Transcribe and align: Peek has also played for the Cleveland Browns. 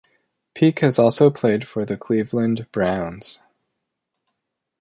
Peek 0.55 0.79
has 0.79 0.97
also 0.97 1.29
played 1.29 1.67
for 1.67 1.85
the 1.85 1.95
Cleveland 1.95 2.65
Browns. 2.71 3.39